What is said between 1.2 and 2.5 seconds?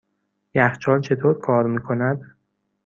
کار میکند؟